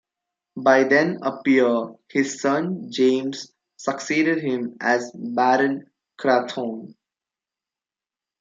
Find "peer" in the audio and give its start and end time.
1.43-1.93